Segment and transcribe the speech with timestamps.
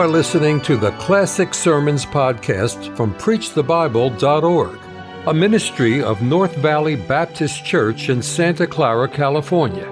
[0.00, 4.78] are listening to the Classic Sermons podcast from PreachTheBible.org,
[5.26, 9.86] a ministry of North Valley Baptist Church in Santa Clara, California.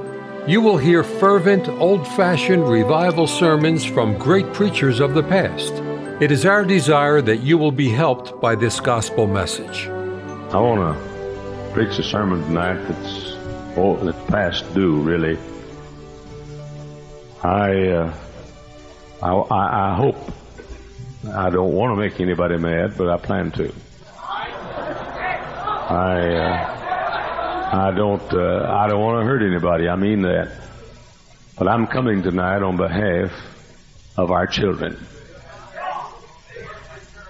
[0.47, 5.75] You will hear fervent, old fashioned revival sermons from great preachers of the past.
[6.23, 9.89] It is our desire that you will be helped by this gospel message.
[9.89, 15.37] I want to preach a sermon tonight that's all that's past due, really.
[17.43, 18.15] I, uh,
[19.21, 20.17] I, I, I hope
[21.27, 23.75] I don't want to make anybody mad, but I plan to.
[25.91, 26.79] I, uh,
[27.73, 29.89] I don't, uh, I don't want to hurt anybody.
[29.89, 30.53] I mean that.
[31.59, 33.33] But I'm coming tonight on behalf
[34.17, 34.97] of our children.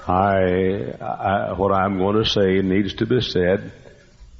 [0.07, 3.73] I, I, what I'm going to say needs to be said.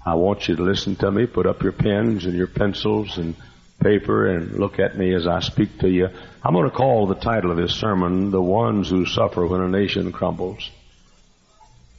[0.05, 1.27] I want you to listen to me.
[1.27, 3.35] Put up your pens and your pencils and
[3.81, 6.09] paper and look at me as I speak to you.
[6.43, 9.69] I'm going to call the title of this sermon, The Ones Who Suffer When a
[9.69, 10.71] Nation Crumbles.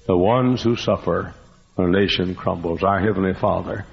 [0.07, 1.33] The ones who suffer
[1.75, 2.83] when a nation crumbles.
[2.83, 3.85] Our Heavenly Father,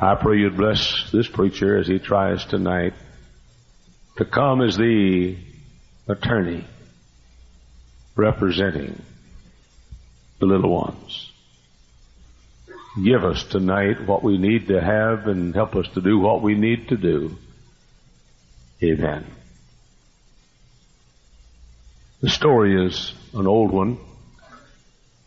[0.00, 2.94] I pray you'd bless this preacher as he tries tonight
[4.16, 5.36] to come as the
[6.08, 6.64] attorney
[8.16, 9.00] representing
[10.40, 11.30] the little ones
[13.02, 16.54] give us tonight what we need to have and help us to do what we
[16.54, 17.36] need to do.
[18.82, 19.26] Amen.
[22.20, 23.98] The story is an old one.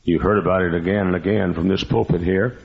[0.03, 2.57] You've heard about it again and again from this pulpit here.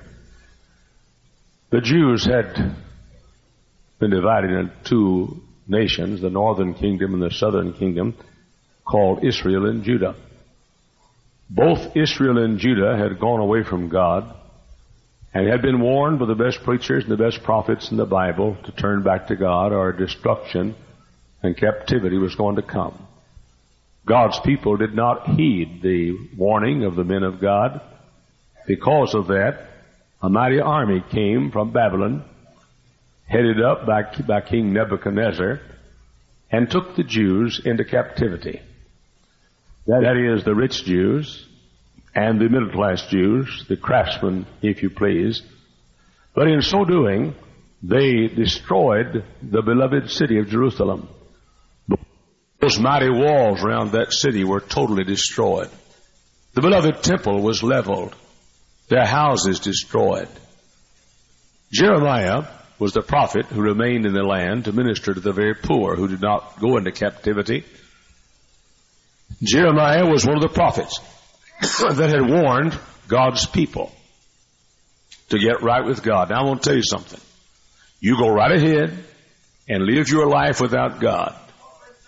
[1.70, 2.77] The Jews had
[3.98, 8.14] been divided into two nations, the northern kingdom and the southern kingdom,
[8.84, 10.14] called Israel and Judah.
[11.51, 14.33] Both Israel and Judah had gone away from God
[15.37, 18.56] and had been warned by the best preachers and the best prophets in the Bible
[18.65, 20.75] to turn back to God or destruction
[21.42, 23.07] and captivity was going to come.
[24.07, 27.83] God's people did not heed the warning of the men of God.
[28.67, 29.69] Because of that,
[30.23, 32.24] a mighty army came from Babylon,
[33.27, 35.61] headed up by, by King Nebuchadnezzar,
[36.51, 38.63] and took the Jews into captivity.
[39.86, 41.47] That is, the rich Jews,
[42.17, 45.43] and the middle class Jews, the craftsmen, if you please.
[46.35, 47.35] But in so doing,
[47.83, 51.11] they destroyed the beloved city of Jerusalem.
[52.59, 55.69] Those mighty walls around that city were totally destroyed.
[56.55, 58.17] The beloved temple was leveled.
[58.89, 60.29] Their houses destroyed.
[61.71, 62.45] Jeremiah
[62.79, 66.09] was the prophet who remained in the land to minister to the very poor who
[66.09, 67.65] did not go into captivity.
[69.43, 70.98] Jeremiah was one of the prophets
[71.61, 72.78] that had warned
[73.08, 73.92] God's people
[75.28, 76.30] to get right with God.
[76.30, 77.20] Now I want to tell you something.
[78.00, 78.96] You go right ahead
[79.68, 81.34] and live your life without God,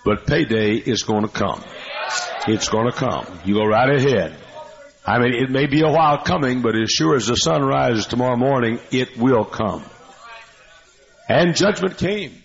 [0.05, 1.63] but payday is going to come.
[2.47, 3.27] It's going to come.
[3.45, 4.37] You go right ahead.
[5.05, 8.07] I mean, it may be a while coming, but as sure as the sun rises
[8.07, 9.85] tomorrow morning, it will come.
[11.29, 12.43] And judgment came.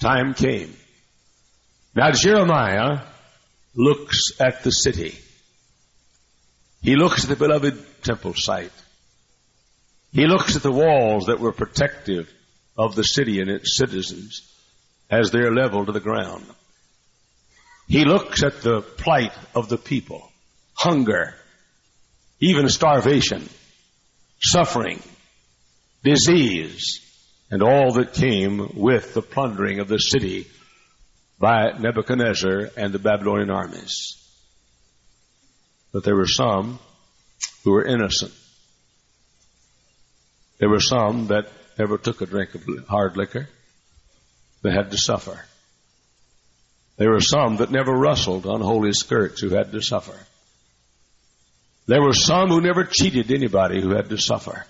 [0.00, 0.74] Time came.
[1.94, 3.00] Now Jeremiah
[3.74, 5.18] looks at the city.
[6.80, 8.72] He looks at the beloved temple site.
[10.12, 12.32] He looks at the walls that were protective
[12.76, 14.42] of the city and its citizens
[15.10, 16.46] as they're leveled to the ground.
[17.88, 20.30] He looks at the plight of the people,
[20.74, 21.34] hunger,
[22.40, 23.48] even starvation,
[24.40, 25.02] suffering,
[26.04, 27.00] disease,
[27.50, 30.46] and all that came with the plundering of the city
[31.38, 34.17] by Nebuchadnezzar and the Babylonian armies
[35.92, 36.78] that there were some
[37.64, 38.32] who were innocent.
[40.58, 43.48] There were some that never took a drink of hard liquor.
[44.62, 45.44] They had to suffer.
[46.96, 50.18] There were some that never rustled unholy skirts who had to suffer.
[51.86, 54.66] There were some who never cheated anybody who had to suffer.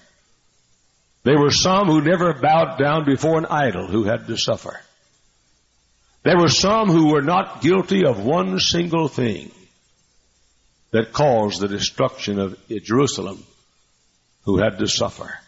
[1.24, 4.78] There were some who never bowed down before an idol who had to suffer.
[6.22, 9.50] There were some who were not guilty of one single thing
[10.90, 13.44] that caused the destruction of Jerusalem
[14.44, 15.38] who had to suffer.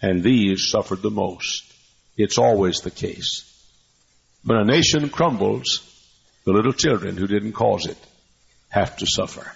[0.00, 1.72] And these suffered the most.
[2.16, 3.48] It's always the case.
[4.44, 5.88] When a nation crumbles,
[6.44, 7.98] the little children who didn't cause it
[8.68, 9.52] have to suffer.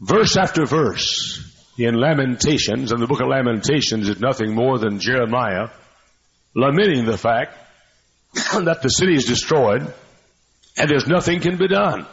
[0.00, 1.44] Verse after verse
[1.76, 5.68] in Lamentations, and the book of Lamentations is nothing more than Jeremiah
[6.54, 7.54] lamenting the fact
[8.34, 9.92] that the city is destroyed
[10.76, 12.06] and there's nothing can be done.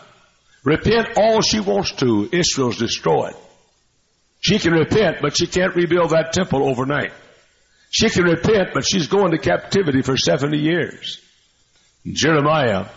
[0.65, 2.27] Repent all she wants to.
[2.31, 3.35] Israel's destroyed.
[4.41, 7.13] She can repent, but she can't rebuild that temple overnight.
[7.91, 11.21] She can repent, but she's going to captivity for 70 years.
[12.05, 12.87] Jeremiah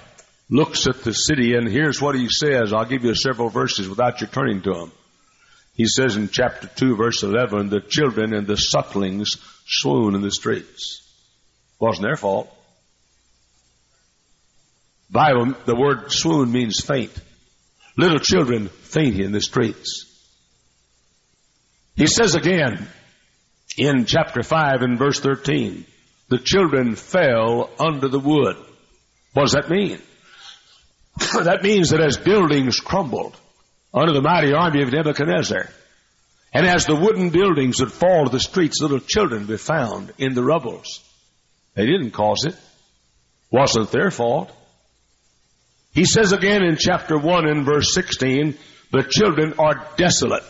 [0.51, 2.73] looks at the city and here's what he says.
[2.73, 4.93] I'll give you several verses without you turning to them.
[5.75, 9.37] He says in chapter 2 verse 11, the children and the sucklings
[9.67, 11.03] swoon in the streets.
[11.79, 12.53] Wasn't their fault.
[15.11, 17.13] Bible, the word swoon means faint.
[17.99, 20.05] Little children faint in the streets.
[21.97, 22.87] He says again
[23.77, 25.85] in chapter 5 and verse 13,
[26.29, 28.57] the children fell under the wood.
[29.33, 30.01] What does that mean?
[31.43, 33.37] that means that as buildings crumbled
[33.93, 35.69] under the mighty army of Nebuchadnezzar,
[36.53, 40.35] and as the wooden buildings would fall to the streets, little children be found in
[40.35, 41.01] the rubbles.
[41.75, 42.55] They didn't cause it.
[43.51, 44.53] Wasn't their fault.
[45.93, 48.57] He says again in chapter 1 and verse 16,
[48.93, 50.45] the children are desolate.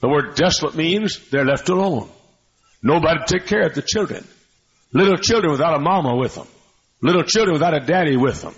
[0.00, 2.08] The word desolate means they're left alone.
[2.82, 4.26] Nobody to take care of the children.
[4.92, 6.46] Little children without a mama with them.
[7.00, 8.54] Little children without a daddy with them.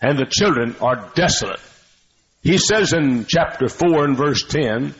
[0.00, 1.60] And the children are desolate.
[2.42, 4.94] He says in chapter 4 and verse 10,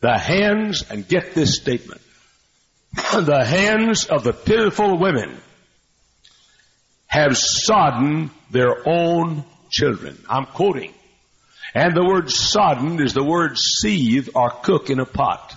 [0.00, 2.00] the hands, and get this statement,
[2.94, 5.40] the hands of the pitiful women
[7.06, 10.18] have sodden their own children.
[10.28, 10.92] I'm quoting.
[11.74, 15.54] And the word sodden is the word seethe or cook in a pot.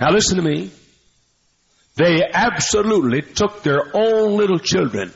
[0.00, 0.70] Now listen to me.
[1.96, 5.12] They absolutely took their own little children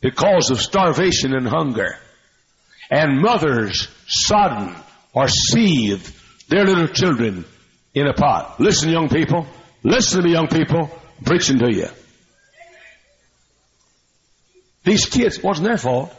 [0.00, 1.96] because of starvation and hunger.
[2.90, 4.74] And mothers sodden
[5.14, 6.06] or seethe
[6.48, 7.44] their little children
[7.94, 8.60] in a pot.
[8.60, 9.46] Listen, young people.
[9.82, 10.90] Listen to me, young people.
[11.18, 11.88] I'm preaching to you.
[14.90, 16.12] These kids, wasn't their fault.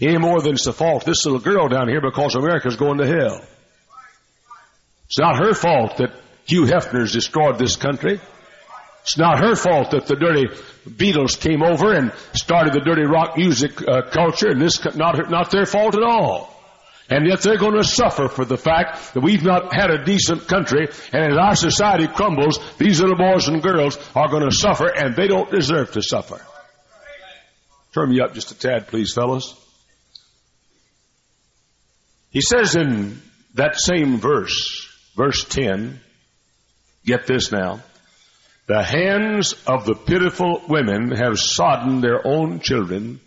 [0.00, 2.98] Any more than it's the fault of this little girl down here because America's going
[2.98, 3.44] to hell.
[5.06, 6.12] It's not her fault that
[6.46, 8.20] Hugh Hefner's destroyed this country.
[9.02, 10.46] It's not her fault that the dirty
[10.88, 15.50] Beatles came over and started the dirty rock music uh, culture, and this not not
[15.50, 16.54] their fault at all.
[17.10, 20.46] And yet they're going to suffer for the fact that we've not had a decent
[20.46, 24.86] country, and as our society crumbles, these little boys and girls are going to suffer,
[24.86, 26.40] and they don't deserve to suffer.
[27.94, 29.54] Turn me up just a tad, please, fellows.
[32.30, 33.22] He says in
[33.54, 36.00] that same verse, verse 10,
[37.06, 37.80] get this now,
[38.66, 43.20] the hands of the pitiful women have sodden their own children.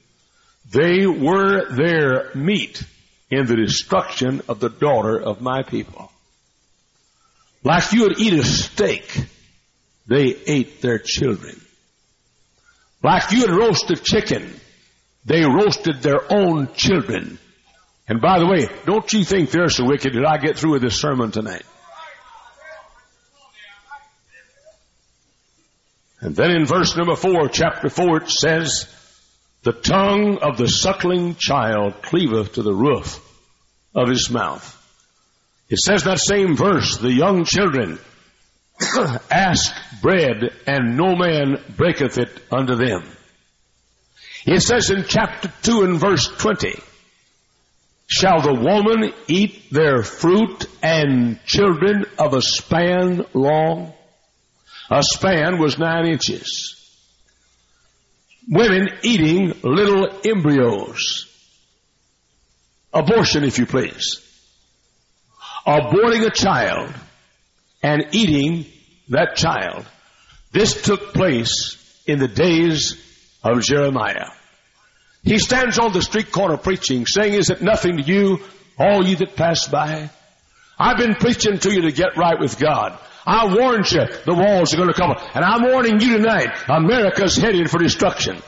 [0.69, 2.83] They were their meat
[3.31, 6.11] in the destruction of the daughter of my people.
[7.63, 9.17] Like you would eat a steak,
[10.07, 11.61] they ate their children.
[13.03, 14.53] Like you would roast a chicken,
[15.25, 17.38] they roasted their own children.
[18.07, 20.81] And by the way, don't you think they're so wicked that I get through with
[20.81, 21.63] this sermon tonight?
[26.19, 28.88] And then in verse number four, chapter four, it says,
[29.63, 33.19] the tongue of the suckling child cleaveth to the roof
[33.93, 34.73] of his mouth.
[35.69, 38.00] It says that same verse, the young children
[39.31, 43.03] ask bread and no man breaketh it unto them.
[44.45, 46.79] It says in chapter 2 and verse 20,
[48.07, 53.93] Shall the woman eat their fruit and children of a span long?
[54.89, 56.74] A span was nine inches.
[58.50, 61.25] Women eating little embryos.
[62.93, 64.24] Abortion, if you please.
[65.67, 66.93] Aborting a child
[67.81, 68.65] and eating
[69.10, 69.86] that child.
[70.51, 73.01] This took place in the days
[73.43, 74.31] of Jeremiah.
[75.24, 78.39] He stands on the street corner preaching, saying, Is it nothing to you,
[78.79, 80.10] all you that pass by?
[80.79, 82.98] I've been preaching to you to get right with God.
[83.25, 85.12] I warned you the walls are going to come.
[85.12, 85.36] up.
[85.36, 88.41] And I'm warning you tonight, America's headed for destruction.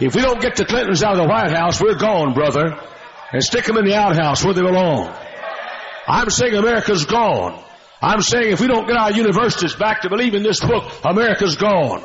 [0.00, 2.78] If we don't get the Clintons out of the White House, we're gone, brother.
[3.32, 5.12] And stick them in the outhouse where they belong.
[6.06, 7.62] I'm saying America's gone.
[8.02, 11.56] I'm saying if we don't get our universities back to believe in this book, America's
[11.56, 12.02] gone.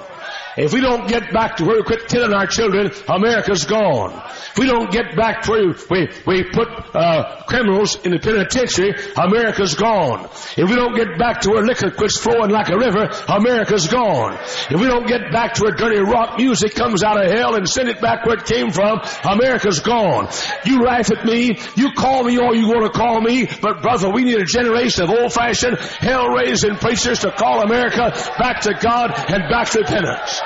[0.57, 4.13] If we don't get back to where we quit killing our children, America's gone.
[4.51, 8.95] If we don't get back to where we, we put uh, criminals in the penitentiary,
[9.17, 10.29] America's gone.
[10.55, 14.39] If we don't get back to where liquor quits flowing like a river, America's gone.
[14.71, 17.67] If we don't get back to where dirty rock music comes out of hell and
[17.67, 20.29] send it back where it came from, America's gone.
[20.63, 24.09] You laugh at me, you call me all you want to call me, but brother,
[24.09, 29.43] we need a generation of old-fashioned, hell-raising preachers to call America back to God and
[29.49, 30.44] back to repentance.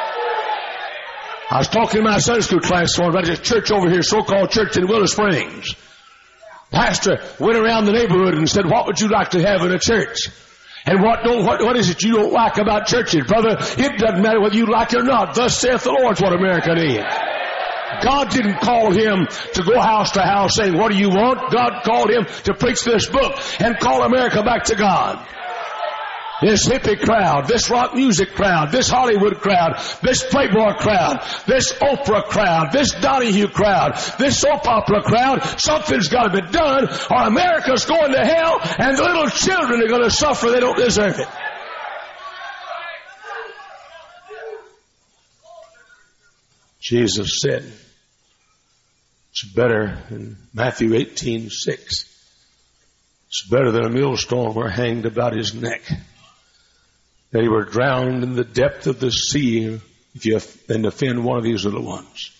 [1.51, 4.51] I was talking to my Sunday school class morning about this church over here, so-called
[4.51, 5.73] church in Willow Springs.
[6.69, 9.79] Pastor went around the neighborhood and said, what would you like to have in a
[9.79, 10.29] church?
[10.85, 13.57] And what don't, what, what is it you don't like about churches, brother?
[13.59, 15.33] It doesn't matter whether you like it or not.
[15.33, 17.03] Thus saith the Lord what America needs.
[18.03, 21.51] God didn't call him to go house to house saying, what do you want?
[21.51, 25.25] God called him to preach this book and call America back to God.
[26.41, 32.23] This hippie crowd, this rock music crowd, this Hollywood crowd, this Playboy crowd, this Oprah
[32.23, 37.85] crowd, this Donahue crowd, this soap opera crowd, something's got to be done or America's
[37.85, 40.49] going to hell and the little children are going to suffer.
[40.49, 41.27] They don't deserve it.
[46.79, 47.69] Jesus said,
[49.31, 52.05] it's better in Matthew 18, 6.
[53.27, 55.81] It's better than a millstone were hanged about his neck
[57.31, 59.79] that he were drowned in the depth of the sea
[60.15, 62.31] if you then offend one of these little ones.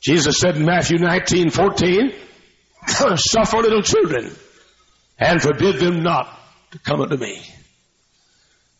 [0.00, 2.12] Jesus said in Matthew 19, 14,
[3.16, 4.30] suffer little children
[5.18, 6.28] and forbid them not
[6.72, 7.42] to come unto me.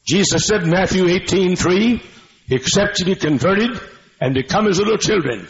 [0.06, 2.02] Jesus said in Matthew 18, 3,
[2.50, 3.78] except you be converted
[4.20, 5.46] and become as little children,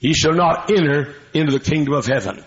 [0.00, 2.42] ye shall not enter into the kingdom of heaven.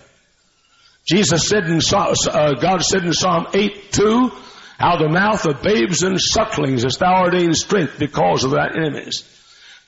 [1.06, 4.32] Jesus said in, uh, God said in Psalm 8, 2,
[4.78, 8.68] out of the mouth of babes and sucklings hast thou ordained strength because of thy
[8.68, 9.22] enemies.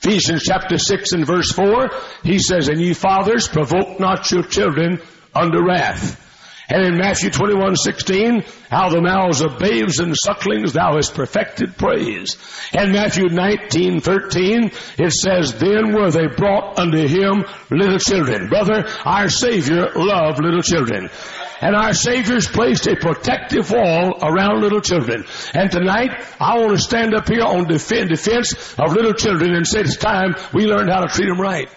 [0.01, 1.89] Ephesians chapter 6 and verse 4,
[2.23, 5.01] he says, And ye fathers, provoke not your children
[5.33, 6.23] unto wrath.
[6.69, 11.77] And in Matthew 21, 16, how the mouths of babes and sucklings thou hast perfected
[11.77, 12.35] praise.
[12.73, 18.49] And Matthew 19, 13, it says, Then were they brought unto him little children.
[18.49, 21.09] Brother, our Savior loved little children.
[21.59, 25.25] And our Savior's placed a protective wall around little children.
[25.53, 29.65] And tonight, I want to stand up here on defense, defense of little children and
[29.65, 31.69] say it's time we learn how to treat them right.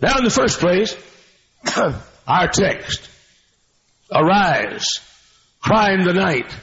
[0.00, 0.94] Now in the first place,
[2.28, 3.10] our text.
[4.10, 5.00] Arise,
[5.60, 6.54] cry in the night,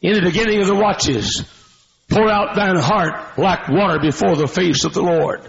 [0.00, 1.44] in the beginning of the watches,
[2.08, 5.40] pour out thine heart like water before the face of the Lord.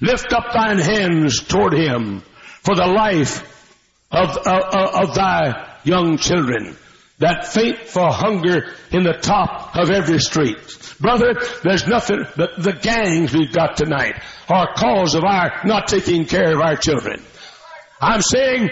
[0.00, 2.22] Lift up thine hands toward him
[2.62, 3.55] for the life
[4.10, 6.76] of, of, of thy young children
[7.18, 10.58] that faint for hunger in the top of every street.
[11.00, 16.26] Brother, there's nothing, but the gangs we've got tonight are cause of our not taking
[16.26, 17.22] care of our children.
[18.00, 18.70] I'm saying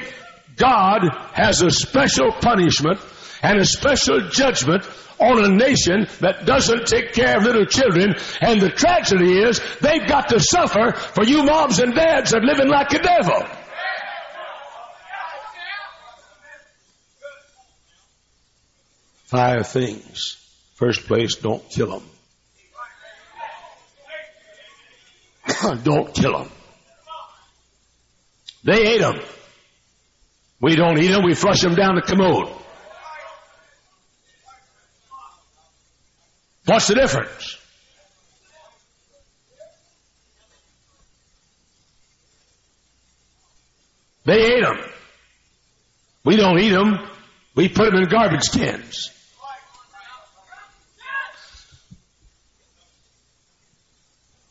[0.57, 3.01] God has a special punishment
[3.43, 4.85] and a special judgment
[5.19, 8.15] on a nation that doesn't take care of little children.
[8.41, 12.47] And the tragedy is they've got to suffer for you moms and dads that are
[12.47, 13.47] living like a devil.
[19.35, 20.37] Five things.
[20.75, 22.09] First place, don't kill them.
[25.83, 26.51] don't kill them.
[28.63, 29.19] They ate them.
[30.61, 32.49] We don't eat them, we flush them down the commode.
[36.67, 37.59] What's the difference?
[44.27, 44.79] They ate them.
[46.25, 47.01] We don't eat them.
[47.57, 49.11] We put them in garbage cans.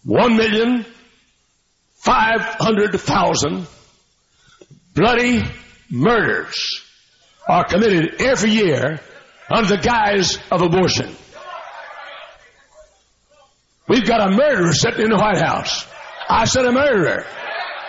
[0.04, 0.86] One million
[1.96, 3.68] five hundred thousand
[4.94, 5.42] bloody
[5.90, 6.82] murders
[7.48, 9.00] are committed every year
[9.50, 11.16] under the guise of abortion.
[13.88, 15.86] We've got a murderer sitting in the White House.
[16.30, 17.26] I said a murderer.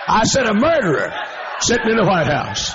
[0.06, 1.12] I said a murderer
[1.61, 2.75] sitting in the White House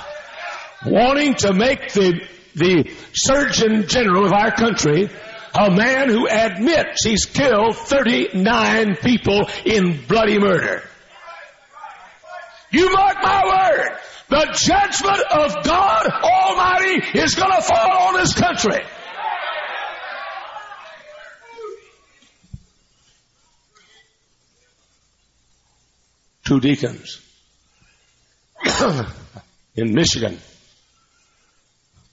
[0.85, 2.21] wanting to make the,
[2.55, 5.09] the Surgeon General of our country
[5.53, 10.83] a man who admits he's killed 39 people in bloody murder.
[12.71, 13.97] You mark my word.
[14.29, 18.83] The judgment of God Almighty is going to fall on this country.
[26.45, 27.21] Two deacons
[29.75, 30.39] in Michigan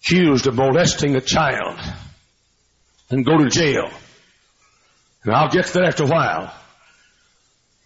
[0.03, 1.79] accused of molesting a child
[3.11, 3.89] and go to jail.
[5.25, 6.55] And I'll get to that after a while.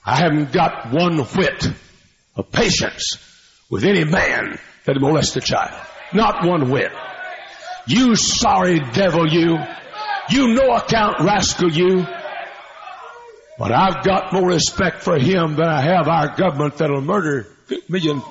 [0.05, 1.67] I haven't got one whit
[2.37, 3.19] of patience
[3.71, 5.87] with any man that molests a child.
[6.13, 6.91] Not one whit.
[7.87, 9.59] You sorry devil you.
[10.31, 12.07] You no account rascal you.
[13.59, 17.77] But I've got more respect for him than I have our government that'll murder a
[17.89, 18.23] million,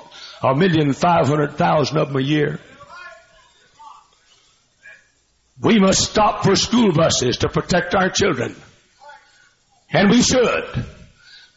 [0.41, 2.59] a million five hundred thousand of them a year.
[5.61, 8.55] We must stop for school buses to protect our children.
[9.91, 10.85] And we should.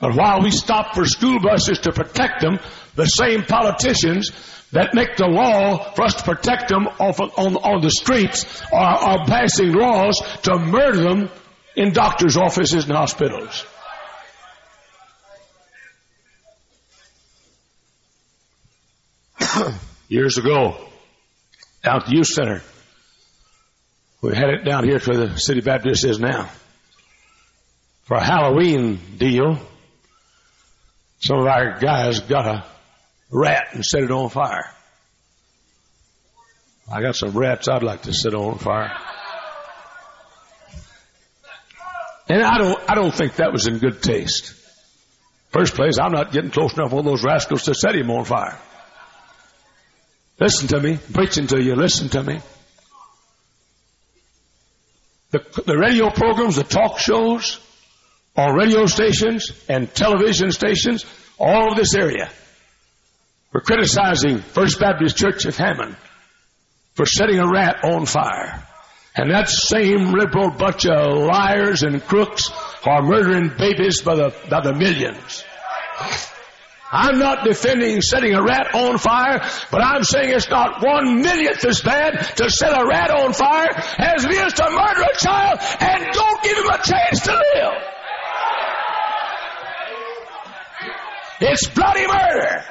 [0.01, 2.59] But while we stop for school buses to protect them,
[2.97, 4.33] the same politicians
[4.73, 8.97] that make the law for us to protect them off on, on the streets are,
[8.97, 11.31] are passing laws to murder them
[11.77, 13.65] in doctors' offices and hospitals.
[20.09, 20.77] Years ago,
[21.85, 22.63] out at the youth center,
[24.23, 26.49] we had it down here where the City Baptist is now.
[28.05, 29.59] For a Halloween deal,
[31.21, 32.65] some of our guys got a
[33.31, 34.71] rat and set it on fire.
[36.91, 38.93] I got some rats I'd like to set on fire.
[42.29, 44.55] And I don't, I don't think that was in good taste.
[45.51, 48.59] First place, I'm not getting close enough on those rascals to set him on fire.
[50.39, 52.41] Listen to me, preaching to you, listen to me.
[55.33, 57.59] The, the radio programs, the talk shows,
[58.37, 61.05] on radio stations and television stations
[61.39, 62.31] all over this area
[63.53, 65.97] were criticizing First Baptist Church of Hammond
[66.95, 68.67] for setting a rat on fire.
[69.15, 72.51] And that same liberal bunch of liars and crooks
[72.85, 75.45] are murdering babies by the, by the millions.
[76.93, 81.65] I'm not defending setting a rat on fire, but I'm saying it's not one millionth
[81.65, 85.59] as bad to set a rat on fire as it is to murder a child
[85.81, 87.83] and don't give him a chance to live.
[91.41, 92.65] It's bloody murder.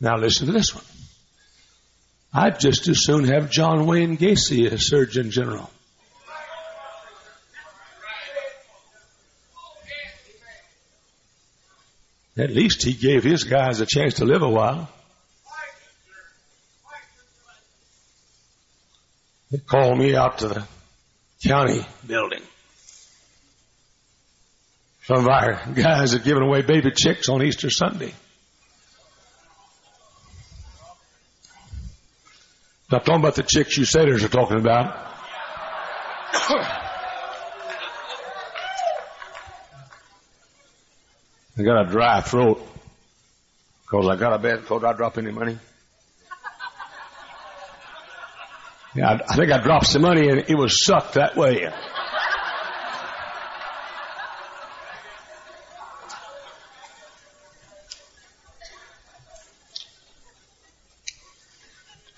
[0.00, 0.84] Now listen to this one.
[2.32, 5.70] I'd just as soon have John Wayne Gacy as Surgeon General.
[12.38, 14.90] At least he gave his guys a chance to live a while.
[19.50, 20.64] They called me out to the
[21.46, 22.42] county building.
[25.04, 28.12] Some of our guys had given away baby chicks on Easter Sunday.
[32.90, 35.06] Not talking about the chicks you sailors are talking about.
[41.58, 42.60] I got a dry throat
[43.82, 44.84] because I got a bad throat.
[44.84, 45.58] I drop any money.
[48.94, 51.70] Yeah, I, I think I dropped some money and it was sucked that way.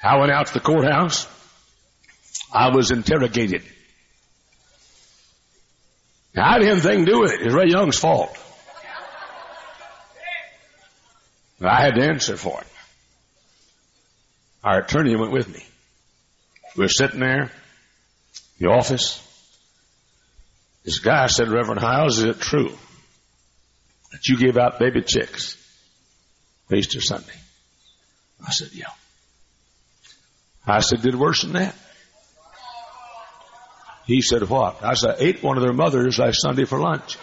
[0.02, 1.28] I went out to the courthouse.
[2.52, 3.62] I was interrogated.
[6.36, 7.40] I didn't to do it.
[7.40, 8.36] It was Ray Young's fault.
[11.60, 12.66] I had to answer for it.
[14.62, 15.64] Our attorney went with me.
[16.76, 17.50] We were sitting there,
[18.58, 19.24] the office.
[20.84, 22.72] This guy said, Reverend Hyles, is it true
[24.12, 25.56] that you gave out baby chicks
[26.72, 27.32] Easter Sunday?
[28.46, 28.90] I said, yeah.
[30.66, 31.74] I said, did worse than that.
[34.06, 34.82] He said, what?
[34.84, 37.18] I said, ate one of their mothers last Sunday for lunch.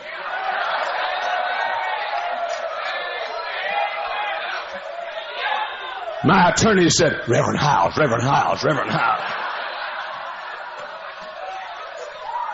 [6.26, 9.46] My attorney said, Reverend Hyles, Reverend Hyles, Reverend Hyles.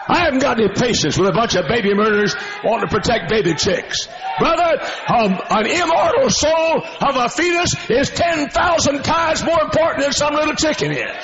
[0.09, 3.53] I haven't got any patience with a bunch of baby murderers wanting to protect baby
[3.53, 4.09] chicks.
[4.39, 10.33] Brother, um, an immortal soul of a fetus is 10,000 times more important than some
[10.33, 11.15] little chicken is.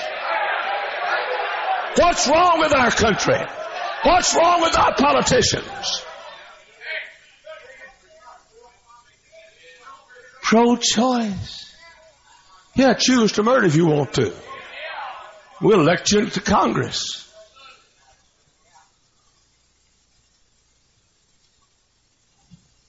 [1.98, 3.42] What's wrong with our country?
[4.04, 6.06] What's wrong with our politicians?
[10.44, 11.67] Pro-choice.
[12.78, 14.32] Yeah, choose to murder if you want to.
[15.60, 17.28] We'll elect you to Congress.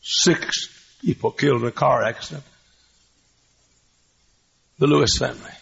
[0.02, 0.68] Six
[1.00, 2.44] people killed in a car accident.
[4.78, 5.56] The Lewis family.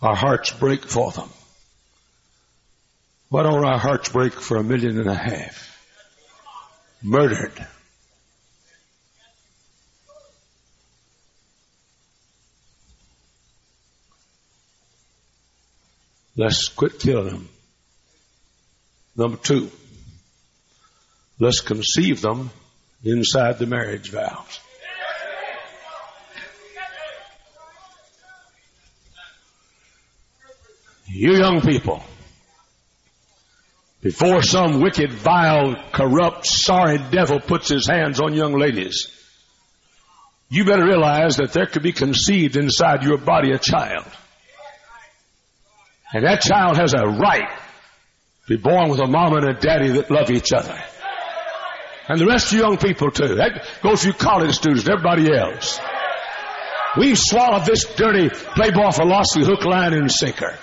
[0.00, 1.28] Our hearts break for them.
[3.28, 5.78] Why don't our hearts break for a million and a half?
[7.02, 7.66] Murdered.
[16.36, 17.48] Let's quit killing them.
[19.14, 19.70] Number two,
[21.38, 22.50] let's conceive them
[23.04, 24.60] inside the marriage vows.
[31.06, 32.02] You young people,
[34.00, 39.08] before some wicked, vile, corrupt, sorry devil puts his hands on young ladies,
[40.48, 44.06] you better realize that there could be conceived inside your body a child.
[46.12, 47.48] And that child has a right
[48.46, 50.78] to be born with a mom and a daddy that love each other.
[52.08, 53.36] And the rest of you young people too.
[53.36, 55.80] That goes for you college students and everybody else.
[56.98, 60.58] We've swallowed this dirty playboy philosophy hook, line, and sinker.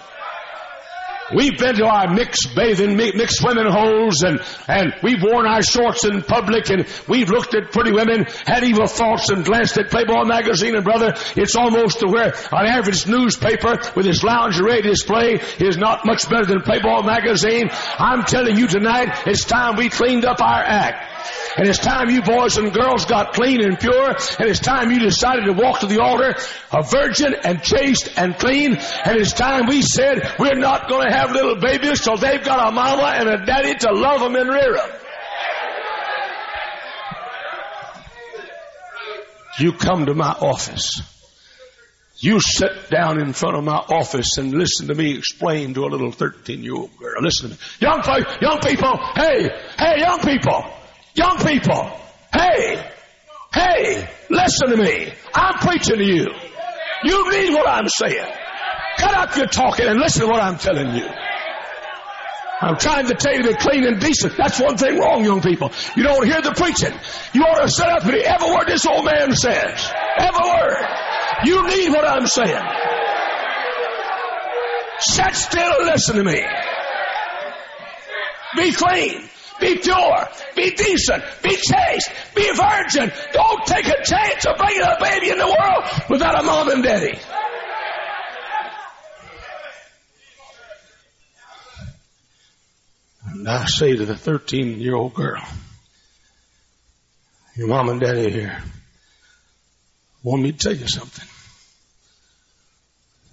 [1.34, 6.06] We've been to our mixed bathing, mixed swimming holes and, and we've worn our shorts
[6.06, 10.24] in public and we've looked at pretty women, had evil thoughts and glanced at Playboy
[10.26, 15.78] magazine and brother, it's almost to where an average newspaper with its lingerie display is
[15.78, 17.70] not much better than Playboy magazine.
[17.98, 21.19] I'm telling you tonight, it's time we cleaned up our act.
[21.58, 24.10] And it's time you boys and girls got clean and pure.
[24.10, 26.36] And it's time you decided to walk to the altar
[26.72, 28.76] a virgin and chaste and clean.
[28.76, 32.70] And it's time we said we're not going to have little babies till they've got
[32.70, 34.90] a mama and a daddy to love them and rear them.
[39.60, 41.02] You come to my office.
[42.22, 45.88] You sit down in front of my office and listen to me explain to a
[45.88, 47.22] little 13 year old girl.
[47.22, 47.62] Listen to me.
[47.80, 48.02] Young,
[48.42, 50.66] young people, hey, hey, young people.
[51.20, 51.92] Young people,
[52.32, 52.82] hey,
[53.54, 55.12] hey, listen to me.
[55.34, 56.28] I'm preaching to you.
[57.04, 58.32] You need what I'm saying.
[59.00, 61.06] Cut out your talking and listen to what I'm telling you.
[62.62, 64.38] I'm trying to tell you to be clean and decent.
[64.38, 65.74] That's one thing wrong, young people.
[65.98, 66.98] You don't hear the preaching.
[67.34, 69.92] You ought to sit up and every word this old man says.
[70.20, 70.86] Every word.
[71.44, 72.66] You need what I'm saying.
[75.00, 76.42] Sit still and listen to me.
[78.56, 79.30] Be clean.
[79.60, 80.28] Be pure.
[80.56, 81.24] Be decent.
[81.44, 82.12] Be chaste.
[82.36, 83.12] Be a virgin.
[83.34, 86.84] Don't take a chance of bringing a baby in the world without a mom and
[86.84, 87.20] daddy.
[93.26, 95.42] And I say to the 13 year old girl,
[97.56, 98.62] your mom and daddy here
[100.24, 101.28] want me to tell you something.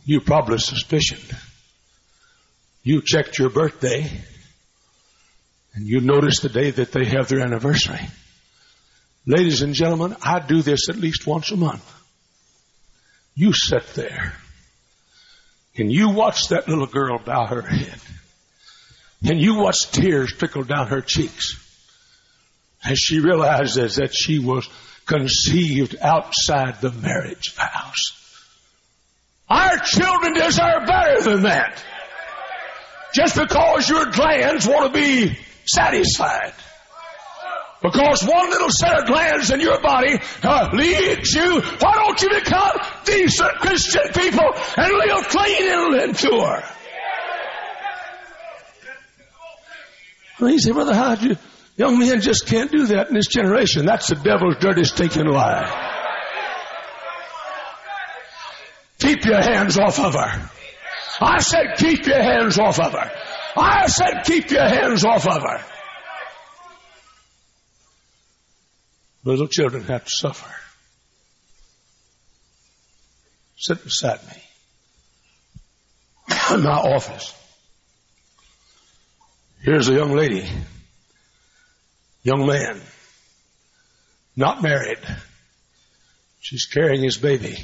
[0.04, 1.36] You probably suspicioned.
[2.82, 4.08] You checked your birthday
[5.76, 8.00] and you notice the day that they have their anniversary.
[9.26, 11.84] Ladies and gentlemen, I do this at least once a month.
[13.34, 14.32] You sit there
[15.76, 18.00] and you watch that little girl bow her head
[19.22, 21.62] and you watch tears trickle down her cheeks
[22.82, 24.66] as she realizes that she was
[25.04, 28.12] conceived outside the marriage vows.
[29.48, 31.84] Our children deserve better than that.
[33.14, 35.36] Just because your glands want to be
[35.66, 36.54] satisfied.
[37.82, 41.60] Because one little set of glands in your body uh, leads you.
[41.60, 42.72] Why don't you become
[43.04, 46.62] decent Christian people and live clean and pure?
[50.40, 51.36] You say, Brother Howard, you
[51.76, 53.86] young men just can't do that in this generation.
[53.86, 55.94] That's the devil's dirty stinking lie.
[58.98, 60.50] Keep your hands off of her.
[61.20, 63.10] I said keep your hands off of her.
[63.56, 65.64] I said keep your hands off of her.
[69.24, 70.54] Little children have to suffer.
[73.56, 74.42] Sit beside me
[76.52, 77.34] in my office.
[79.62, 80.48] Here's a young lady,
[82.22, 82.80] young man,
[84.36, 85.00] not married.
[86.40, 87.56] She's carrying his baby,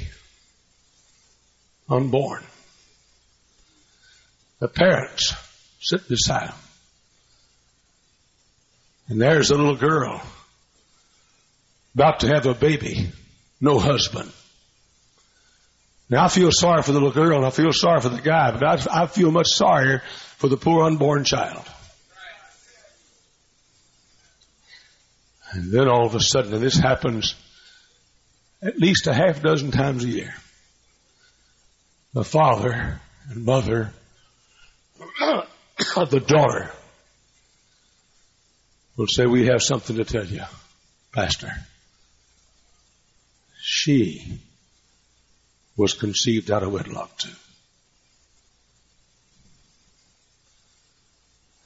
[1.87, 2.43] unborn.
[4.59, 5.33] The parents
[5.83, 6.55] sit beside him.
[9.09, 10.21] And there's a little girl
[11.93, 13.09] about to have a baby,
[13.59, 14.31] no husband.
[16.09, 18.51] Now I feel sorry for the little girl and I feel sorry for the guy,
[18.51, 20.01] but I, I feel much sorrier
[20.37, 21.65] for the poor unborn child.
[25.51, 27.35] And then all of a sudden, and this happens
[28.61, 30.33] at least a half dozen times a year,
[32.13, 33.91] the father and mother
[36.01, 36.71] the daughter
[38.97, 40.43] will say, we have something to tell you,
[41.11, 41.51] Pastor.
[43.61, 44.39] She
[45.77, 47.29] was conceived out of wedlock too.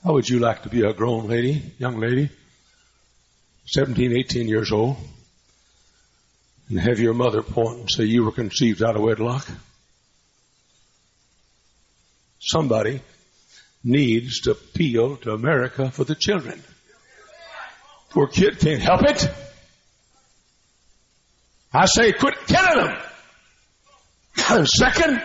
[0.04, 2.30] How would you like to be a grown lady, young lady,
[3.66, 4.98] 17, 18 years old,
[6.70, 9.48] and have your mother point and say you were conceived out of wedlock?
[12.40, 13.02] Somebody
[13.88, 16.62] needs to appeal to America for the children.
[18.10, 19.30] Poor kid can't help it.
[21.74, 22.86] I say quit killing
[24.36, 24.66] them.
[24.66, 25.22] Second,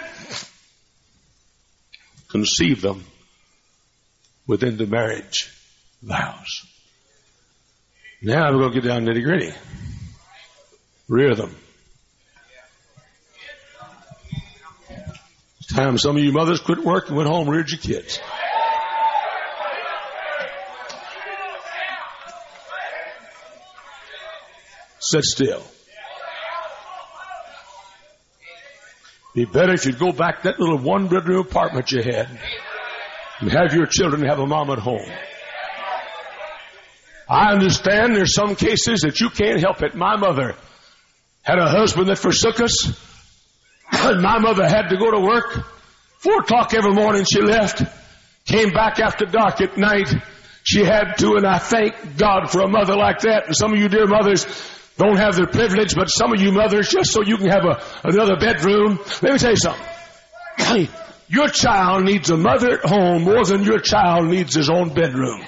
[2.28, 3.04] conceive them
[4.46, 5.50] within the marriage
[6.00, 6.66] vows.
[8.22, 9.52] Now we're going to get down nitty gritty.
[11.08, 11.54] Rear them.
[15.58, 18.20] It's time some of you mothers quit work and went home and reared your kids.
[25.12, 25.62] Sit still.
[29.34, 32.30] Be better if you'd go back that little one bedroom apartment you had
[33.40, 35.06] and have your children have a mom at home.
[37.28, 39.94] I understand there's some cases that you can't help it.
[39.94, 40.54] My mother
[41.42, 42.90] had a husband that forsook us.
[43.92, 45.66] My mother had to go to work.
[46.20, 47.82] Four o'clock every morning she left.
[48.46, 50.10] Came back after dark at night.
[50.62, 53.48] She had to, and I thank God for a mother like that.
[53.48, 54.46] And some of you dear mothers
[54.98, 57.82] don't have the privilege, but some of you mothers, just so you can have a,
[58.04, 58.98] another bedroom.
[59.22, 60.88] Let me tell you something.
[61.28, 65.42] Your child needs a mother at home more than your child needs his own bedroom.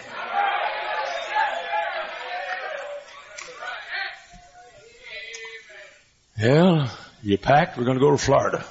[6.41, 6.91] Well,
[7.23, 7.77] you packed?
[7.77, 8.65] We're going to go to Florida.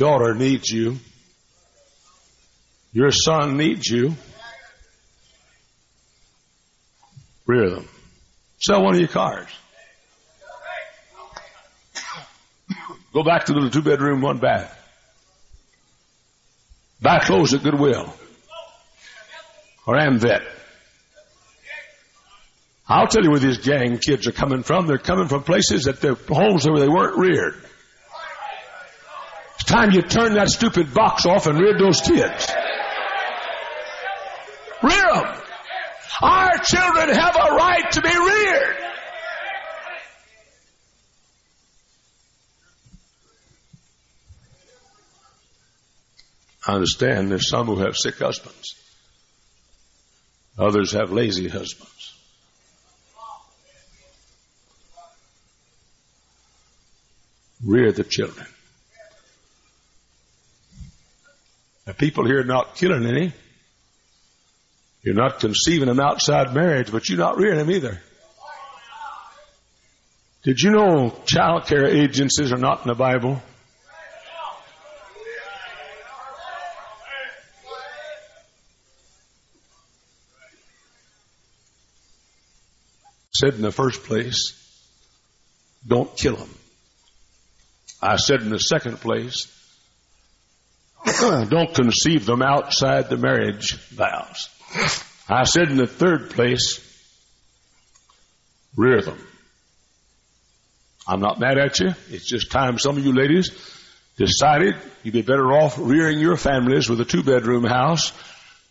[0.00, 0.96] Daughter needs you.
[2.90, 4.14] Your son needs you.
[7.44, 7.86] Rear them.
[8.58, 9.50] Sell one of your cars.
[13.12, 14.74] Go back to the two bedroom, one bath.
[17.02, 18.10] Buy clothes at Goodwill
[19.86, 20.40] or AmVet.
[22.88, 24.86] I'll tell you where these gang kids are coming from.
[24.86, 27.66] They're coming from places that their homes where they weren't reared.
[29.70, 32.48] Time you turn that stupid box off and rear those kids.
[34.82, 35.42] Rear them.
[36.20, 38.76] Our children have a right to be reared.
[46.66, 48.74] I understand there's some who have sick husbands.
[50.58, 52.16] Others have lazy husbands.
[57.64, 58.48] Rear the children.
[61.98, 63.32] People here are not killing any.
[65.02, 68.00] You're not conceiving them outside marriage, but you're not rearing them either.
[70.42, 73.42] Did you know child care agencies are not in the Bible?
[83.40, 84.52] said in the first place,
[85.86, 86.54] don't kill them.
[88.02, 89.46] I said in the second place,
[91.48, 94.48] don't conceive them outside the marriage vows.
[95.28, 96.80] I said in the third place,
[98.76, 99.18] rear them.
[101.06, 101.94] I'm not mad at you.
[102.10, 103.50] It's just time some of you ladies
[104.16, 108.12] decided you'd be better off rearing your families with a two bedroom house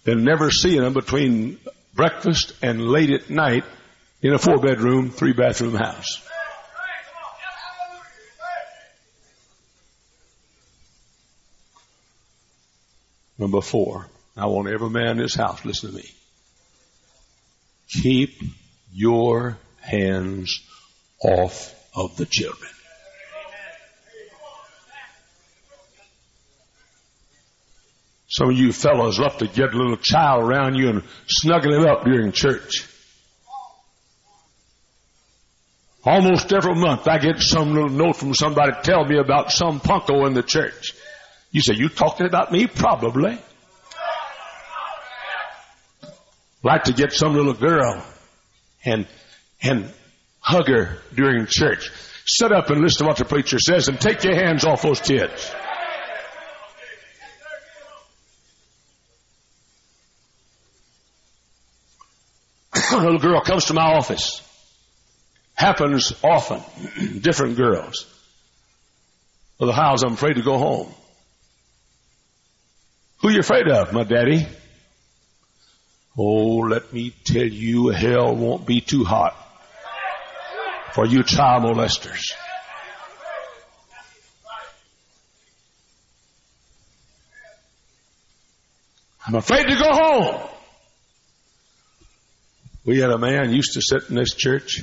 [0.03, 1.59] than never seeing them between
[1.93, 3.63] breakfast and late at night
[4.21, 6.21] in a four bedroom, three bathroom house.
[13.39, 16.05] Number four, I want every man in this house, listen to me.
[17.89, 18.41] Keep
[18.93, 20.61] your hands
[21.23, 22.69] off of the children.
[28.27, 31.85] Some of you fellows love to get a little child around you and snuggle him
[31.85, 32.87] up during church.
[36.05, 40.27] Almost every month I get some little note from somebody tell me about some punko
[40.27, 40.93] in the church.
[41.51, 42.67] You say, you talking about me?
[42.67, 43.37] Probably.
[46.61, 48.03] Like to get some little girl
[48.85, 49.07] and,
[49.61, 49.91] and
[50.39, 51.91] hug her during church.
[52.25, 55.01] Sit up and listen to what the preacher says and take your hands off those
[55.01, 55.51] kids.
[62.91, 64.43] A little girl comes to my office
[65.59, 66.61] happens often.
[67.21, 68.05] Different girls.
[69.59, 70.93] Well, the house, I'm afraid to go home.
[73.21, 74.47] Who you afraid of, my daddy?
[76.17, 79.35] Oh, let me tell you, hell won't be too hot
[80.93, 82.33] for you child molesters.
[89.27, 90.49] I'm afraid to go home.
[92.85, 94.81] We had a man used to sit in this church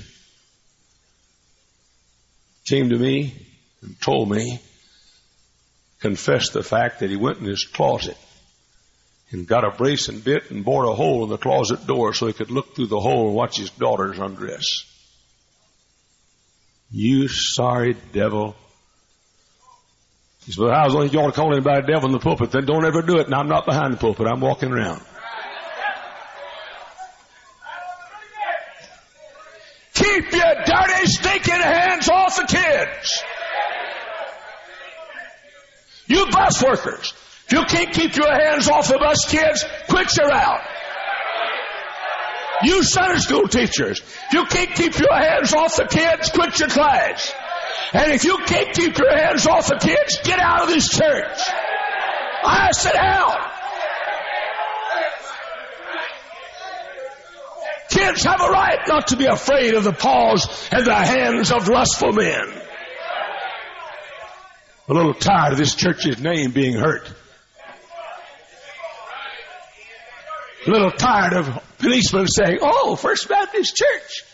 [2.66, 3.32] came to me
[3.80, 4.60] and told me,
[6.06, 8.16] confessed the fact that he went in his closet
[9.32, 12.28] and got a brace and bit and bored a hole in the closet door so
[12.28, 14.84] he could look through the hole and watch his daughters undress.
[16.92, 18.54] You sorry devil.
[20.44, 22.52] He said, well, I was only going to call anybody devil in the pulpit.
[22.52, 23.26] Then don't ever do it.
[23.26, 24.28] And I'm not behind the pulpit.
[24.28, 25.02] I'm walking around.
[29.94, 33.24] Keep your dirty, stinking hands off the kids.
[36.08, 37.12] You bus workers,
[37.46, 40.60] if you can't keep your hands off the bus kids, quit your out.
[42.62, 46.68] You Sunday school teachers, if you can't keep your hands off the kids, quit your
[46.68, 47.32] class.
[47.92, 51.38] And if you can't keep your hands off the kids, get out of this church.
[52.44, 53.36] I sit down.
[57.90, 61.68] Kids have a right not to be afraid of the paws and the hands of
[61.68, 62.65] lustful men.
[64.88, 67.10] A little tired of this church's name being hurt.
[70.66, 74.24] A little tired of policemen saying, oh, First Baptist Church.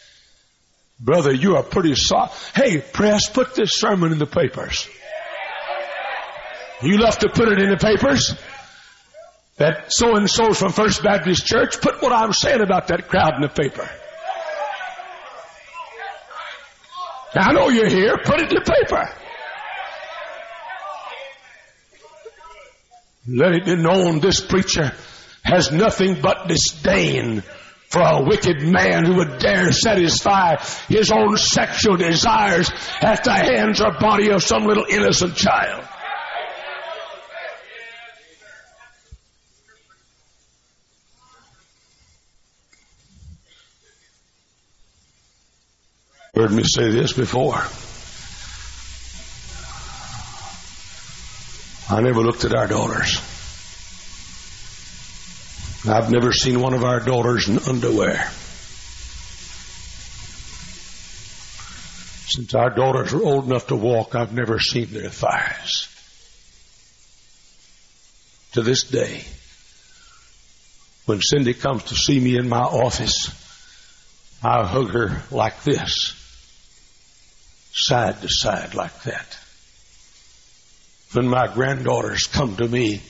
[1.00, 2.56] Brother, you are pretty soft.
[2.56, 4.88] Hey, press, put this sermon in the papers.
[6.82, 8.34] You love to put it in the papers?
[9.56, 13.34] That so and so from First Baptist Church, put what I'm saying about that crowd
[13.36, 13.88] in the paper.
[17.34, 19.08] Now I know you're here, put it in the paper.
[23.26, 24.92] Let it be known this preacher
[25.44, 27.42] has nothing but disdain
[27.88, 30.56] for a wicked man who would dare satisfy
[30.88, 35.84] his own sexual desires at the hands or body of some little innocent child.
[46.34, 47.62] Heard me say this before.
[51.92, 53.18] I never looked at our daughters.
[55.86, 58.30] I've never seen one of our daughters in underwear.
[62.30, 65.86] Since our daughters were old enough to walk, I've never seen their thighs.
[68.52, 69.24] To this day,
[71.04, 73.28] when Cindy comes to see me in my office,
[74.42, 76.14] I hug her like this,
[77.74, 79.41] side to side like that.
[81.12, 83.02] When my granddaughters come to me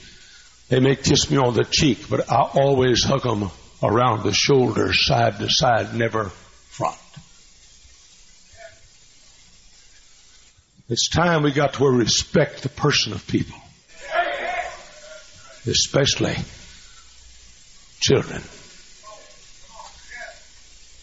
[0.73, 3.51] they may kiss me on the cheek, but I always hug them
[3.83, 6.97] around the shoulders, side to side, never front.
[10.88, 13.59] It's time we got to respect the person of people,
[15.67, 16.37] especially
[18.01, 18.43] children.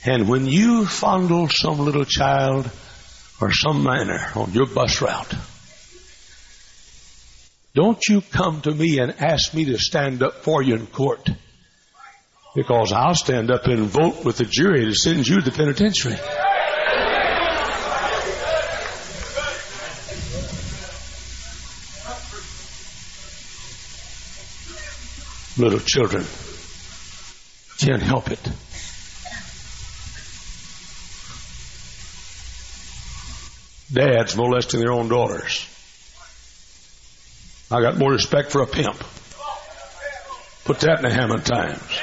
[0.04, 2.72] And when you fondle some little child
[3.40, 5.36] or some minor on your bus route,
[7.76, 11.30] don't you come to me and ask me to stand up for you in court.
[12.56, 16.18] Because I'll stand up and vote with the jury to send you to the penitentiary.
[25.58, 26.26] Little children
[27.80, 28.40] can't help it.
[33.92, 35.68] Dads molesting their own daughters.
[37.72, 38.98] I got more respect for a pimp.
[40.66, 42.02] Put that in the Hammond Times.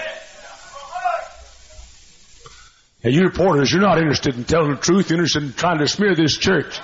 [3.03, 5.11] And you reporters, you're not interested in telling the truth.
[5.11, 6.81] You're interested in trying to smear this church.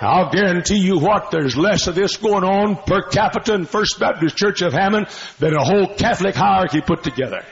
[0.00, 4.36] I'll guarantee you what, there's less of this going on per capita in First Baptist
[4.36, 5.08] Church of Hammond
[5.40, 7.44] than a whole Catholic hierarchy put together.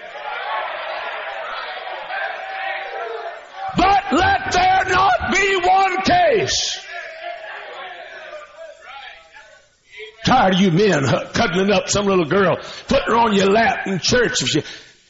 [3.76, 6.86] But let there not be one case
[10.26, 12.56] Tired of you men cuddling up some little girl,
[12.88, 14.42] putting her on your lap in church.
[14.42, 14.62] If you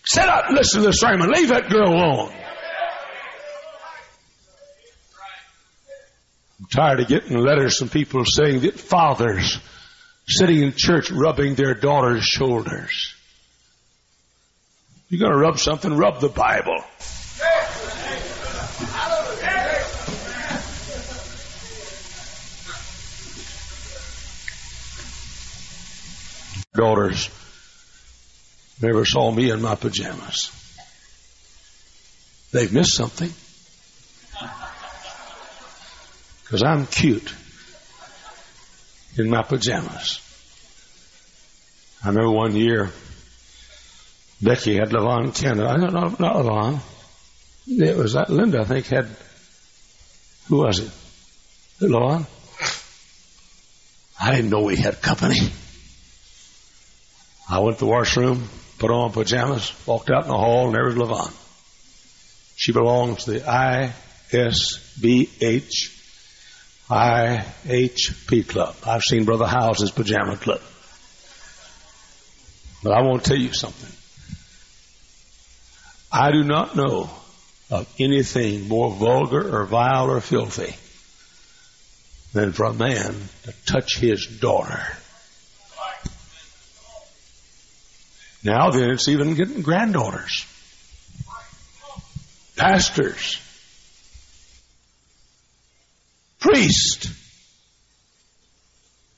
[0.04, 2.32] sit up and listen to the sermon, leave that girl alone.
[6.60, 9.58] I'm tired of getting letters from people saying that fathers
[10.28, 13.14] sitting in church rubbing their daughters' shoulders.
[15.08, 16.84] You're going to rub something, rub the Bible.
[26.76, 27.28] Daughters
[28.80, 30.52] never saw me in my pajamas.
[32.52, 33.32] They've missed something.
[36.44, 37.34] Because I'm cute
[39.18, 40.20] in my pajamas.
[42.04, 42.92] I remember one year,
[44.40, 45.68] Becky had Levon Canada.
[45.68, 46.80] I don't know, not Levon.
[47.66, 49.08] It was that Linda, I think, had,
[50.48, 50.90] who was it?
[51.80, 52.26] Levon?
[54.20, 55.50] I didn't know we had company.
[57.48, 60.84] I went to the washroom, put on pajamas, walked out in the hall, and there
[60.84, 61.32] was Levon.
[62.56, 63.40] She belongs to the
[64.32, 65.92] ISBH
[66.88, 68.76] IHP Club.
[68.84, 70.60] I've seen Brother Hyles's pajama club.
[72.82, 73.92] But I want to tell you something.
[76.12, 77.10] I do not know
[77.70, 80.76] of anything more vulgar or vile or filthy
[82.32, 84.80] than for a man to touch his daughter.
[88.46, 90.46] Now then, it's even getting granddaughters.
[92.56, 93.40] pastors,
[96.38, 97.10] priests.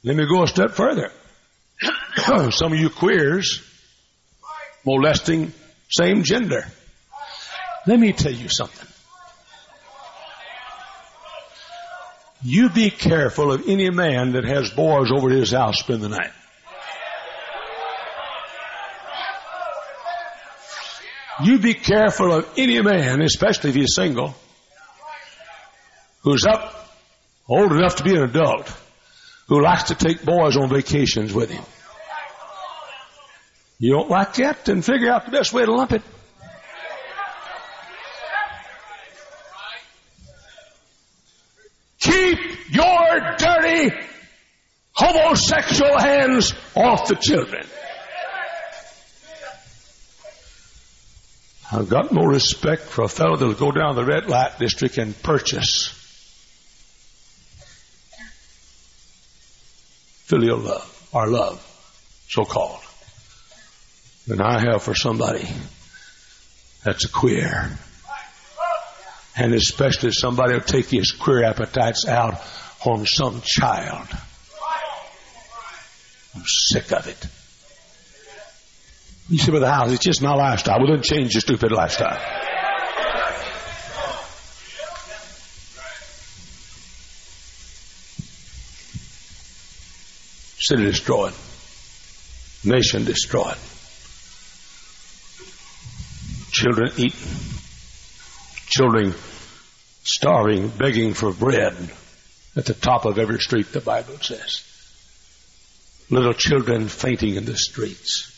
[0.03, 1.13] Let me go a step further.
[2.53, 3.63] Some of you queers
[4.87, 5.53] molesting
[5.91, 6.65] same gender.
[7.87, 8.89] Let me tell you something.
[12.43, 16.33] You be careful of any man that has boys over his house spend the night.
[21.45, 24.35] You be careful of any man, especially if he's single,
[26.23, 26.75] who's up
[27.49, 28.73] old enough to be an adult,
[29.47, 31.65] who likes to take boys on vacations with him.
[33.79, 34.65] You don't like that?
[34.65, 36.03] Then figure out the best way to lump it.
[42.01, 43.91] Keep your dirty
[44.93, 47.65] homosexual hands off the children.
[51.71, 55.21] I've got no respect for a fellow that'll go down the red light district and
[55.23, 55.95] purchase
[60.29, 61.65] filial love, our love,
[62.29, 62.81] so called,
[64.27, 65.49] than I have for somebody
[66.85, 67.79] that's a queer.
[69.37, 72.43] And especially somebody will take his queer appetites out
[72.85, 74.07] on some child.
[76.35, 77.27] I'm sick of it.
[79.29, 80.79] You say, with the house, it's just my lifestyle.
[80.79, 82.19] Well, then change your stupid lifestyle.
[90.59, 91.35] City destroyed.
[92.65, 93.57] Nation destroyed.
[96.51, 97.29] Children eaten.
[98.67, 99.15] Children
[100.05, 101.75] starving, begging for bread
[102.57, 104.65] at the top of every street, the Bible says.
[106.09, 108.38] Little children fainting in the streets.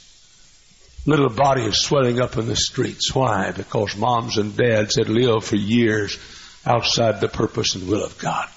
[1.07, 3.15] Little bodies swelling up in the streets.
[3.15, 3.53] Why?
[3.53, 6.19] Because moms and dads had lived for years
[6.67, 8.49] outside the purpose and will of God.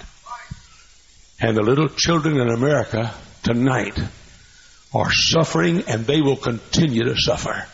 [1.40, 3.14] And the little children in America
[3.44, 3.98] tonight
[4.94, 7.66] are suffering and they will continue to suffer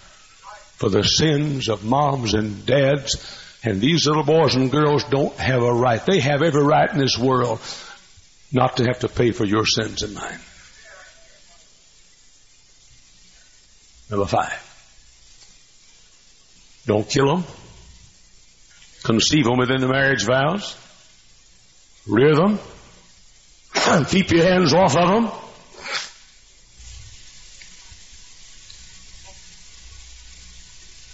[0.78, 3.16] for the sins of moms and dads.
[3.64, 6.04] And these little boys and girls don't have a right.
[6.06, 7.60] They have every right in this world
[8.54, 10.40] not to have to pay for your sins and mine.
[14.10, 14.66] Number five.
[16.86, 17.44] Don't kill them.
[19.04, 20.76] Conceive them within the marriage vows.
[22.08, 22.60] Rear them.
[24.08, 25.32] Keep your hands off of them.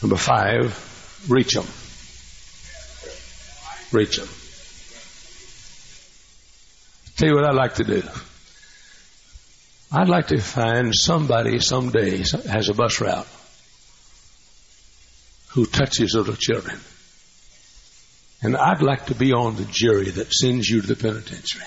[0.02, 1.66] Number five, reach them.
[3.92, 4.30] Reach them.
[7.18, 8.04] Tell you what I'd like to do.
[9.92, 12.18] I'd like to find somebody someday
[12.50, 13.28] has a bus route
[15.50, 16.80] who touches little children.
[18.42, 21.64] And I'd like to be on the jury that sends you to the penitentiary.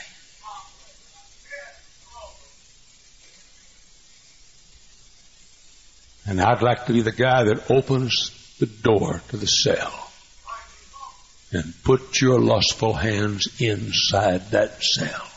[6.26, 10.10] And I'd like to be the guy that opens the door to the cell
[11.52, 15.27] and put your lustful hands inside that cell.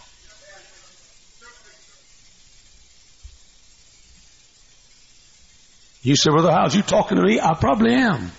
[6.04, 7.40] You say, Brother Hyles, you talking to me?
[7.40, 8.32] I probably am.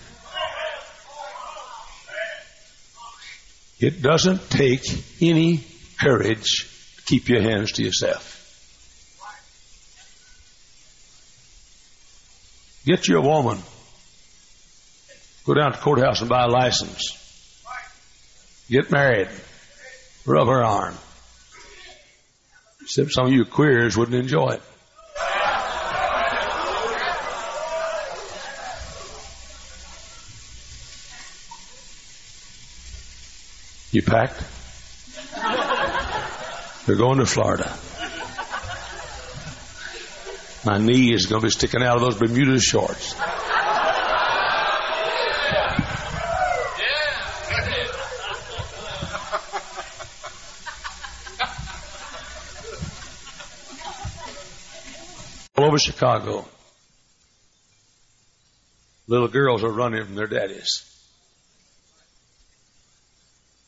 [3.79, 4.83] It doesn't take
[5.21, 5.65] any
[6.01, 8.31] courage to keep your hands to yourself.
[12.85, 13.59] Get you a woman.
[15.45, 17.19] Go down to the courthouse and buy a license.
[18.69, 19.29] Get married.
[20.27, 20.95] Rub her arm.
[22.83, 24.63] Except some of you queers wouldn't enjoy it.
[33.93, 34.43] You packed?
[36.89, 37.71] We're going to Florida.
[40.65, 43.15] My knee is going to be sticking out of those Bermuda shorts.
[55.59, 56.49] All over Chicago,
[59.07, 60.92] little girls are running from their daddies.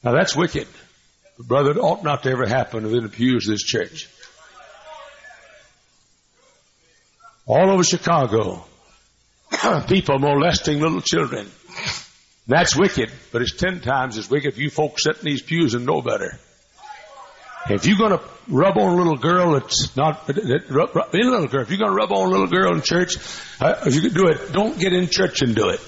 [0.05, 0.69] Now that's wicked.
[1.39, 4.09] Brother, it ought not to ever happen within the pews of this church.
[7.47, 8.65] All over Chicago,
[9.89, 11.51] people molesting little children.
[12.47, 15.75] That's wicked, but it's ten times as wicked if you folks sit in these pews
[15.75, 16.39] and know better.
[17.71, 21.49] If you're to rub on a little girl that's not, that, rub, rub, any little
[21.49, 23.17] girl, if you're to rub on a little girl in church,
[23.59, 25.81] uh, if you can do it, don't get in church and do it.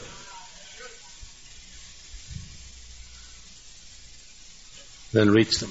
[5.16, 5.70] Then reach them.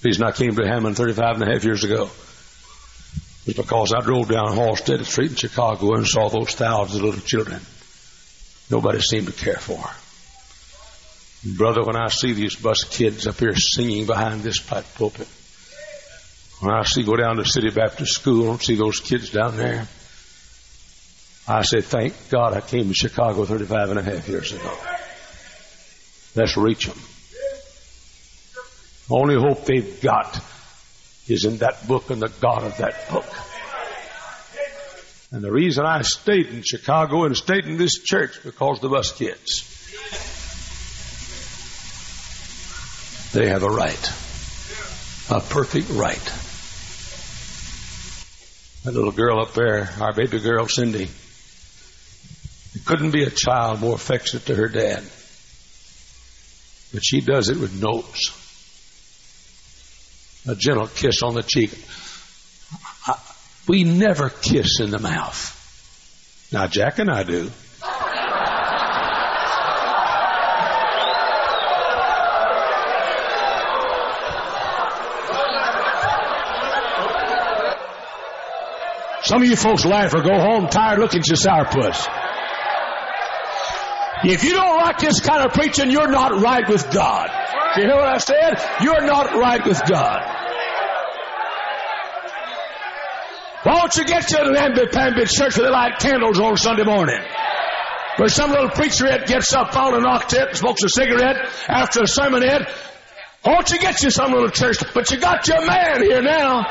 [0.00, 2.08] The reason I came to Hammond 35 and a half years ago
[3.46, 7.20] was because I drove down Halsted Street in Chicago and saw those thousands of little
[7.20, 7.60] children.
[8.70, 9.82] Nobody seemed to care for.
[11.56, 15.28] Brother, when I see these bus kids up here singing behind this pipe pulpit,
[16.60, 19.86] when I see go down to City Baptist School and see those kids down there,
[21.46, 24.76] I say, thank God I came to Chicago 35 and a half years ago.
[26.34, 26.98] Let's reach them.
[29.10, 30.38] Only hope they've got
[31.28, 33.26] is in that book and the God of that book.
[35.30, 39.12] And the reason I stayed in Chicago and stayed in this church because of us
[39.12, 39.64] kids.
[43.32, 44.12] They have a right.
[45.30, 46.32] A perfect right.
[48.84, 51.08] That little girl up there, our baby girl Cindy,
[52.86, 55.02] couldn't be a child more affectionate to her dad.
[56.94, 58.47] But she does it with notes.
[60.46, 61.72] A gentle kiss on the cheek.
[63.66, 65.54] We never kiss in the mouth.
[66.52, 67.50] Now, Jack and I do.
[79.28, 82.08] Some of you folks laugh or go home tired looking at your sourpuss.
[84.24, 87.28] If you don't like this kind of preaching, you're not right with God.
[87.76, 88.58] You hear what I said?
[88.82, 90.38] You're not right with God.
[93.62, 97.20] Why don't you get Lambert Pambit church where they light candles on Sunday morning?
[98.16, 102.00] Where some little preacher preacherette gets up, found an octet, and smokes a cigarette after
[102.00, 102.68] a sermonette.
[103.42, 104.78] Why don't you get you some little church?
[104.94, 106.64] But you got your man here now.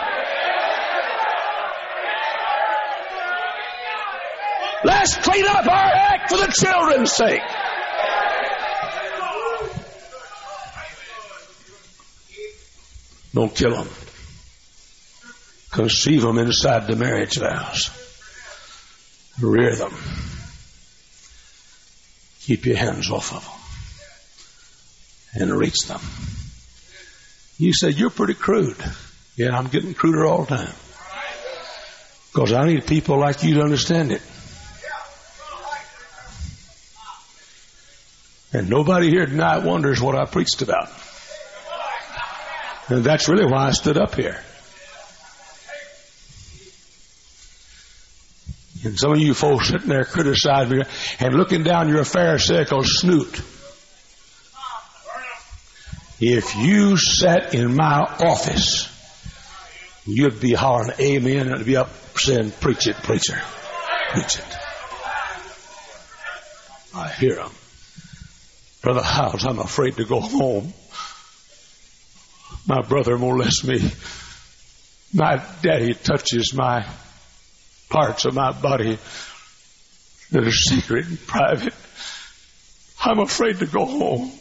[4.83, 7.41] Let's clean up our act for the children's sake.
[13.37, 13.89] Don't kill them.
[15.69, 17.91] Conceive them inside the marriage vows.
[19.39, 19.93] Rear them.
[22.39, 23.43] Keep your hands off of
[25.35, 25.49] them.
[25.49, 25.99] And reach them.
[27.59, 28.83] You said, you're pretty crude.
[29.35, 30.73] Yeah, I'm getting cruder all the time.
[32.33, 34.23] Because I need people like you to understand it.
[38.51, 40.89] And nobody here tonight wonders what I preached about.
[42.89, 44.39] And that's really why I stood up here.
[48.83, 50.83] And some of you folks sitting there criticizing me
[51.19, 53.41] and looking down your pharisaical snoot.
[56.19, 58.89] If you sat in my office,
[60.05, 63.39] you'd be hollering amen and be up saying, preach it, preacher.
[64.11, 64.57] Preach it.
[66.95, 67.51] I hear them.
[68.81, 70.73] Brother Hyles, I'm afraid to go home.
[72.67, 73.91] My brother molests me.
[75.13, 76.85] My daddy touches my
[77.89, 78.99] parts of my body
[80.31, 81.73] that are secret and private.
[82.99, 84.31] I'm afraid to go home.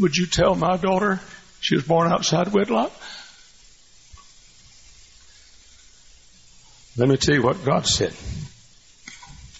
[0.00, 1.20] Would you tell my daughter
[1.60, 2.92] she was born outside wedlock?
[6.96, 8.12] Let me tell you what God said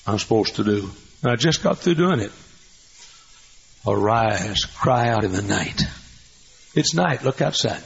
[0.06, 0.90] I'm supposed to do.
[1.22, 2.32] And I just got through doing it.
[3.86, 5.82] Arise, cry out in the night.
[6.74, 7.82] It's night, look outside.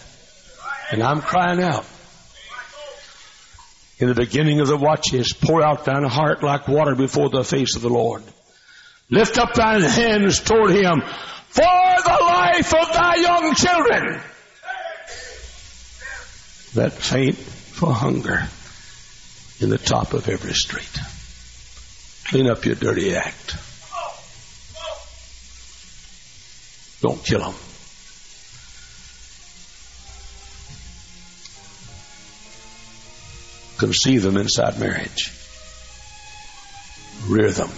[0.91, 1.85] And I'm crying out.
[3.99, 7.75] In the beginning of the watches, pour out thine heart like water before the face
[7.75, 8.23] of the Lord.
[9.11, 11.03] Lift up thine hands toward him
[11.49, 14.21] for the life of thy young children
[16.75, 18.47] that faint for hunger
[19.61, 20.99] in the top of every street.
[22.29, 23.57] Clean up your dirty act.
[27.01, 27.55] Don't kill them.
[33.79, 35.33] Conceive them inside marriage.
[37.29, 37.71] Rear them.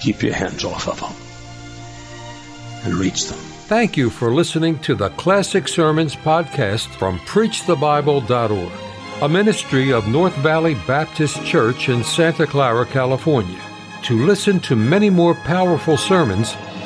[0.00, 1.12] Keep your hands off of them.
[2.84, 3.38] And reach them.
[3.68, 8.72] Thank you for listening to the Classic Sermons podcast from PreachTheBible.org,
[9.22, 13.60] a ministry of North Valley Baptist Church in Santa Clara, California.
[14.04, 16.56] To listen to many more powerful sermons,